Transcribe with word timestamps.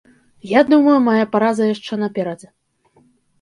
Я 0.51 0.61
думаю, 0.71 0.95
мая 1.07 1.25
параза 1.35 1.63
яшчэ 1.73 1.93
наперадзе. 2.05 2.49